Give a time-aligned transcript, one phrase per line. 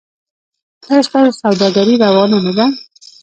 [0.89, 2.65] ایا ستاسو سوداګري روانه نه ده؟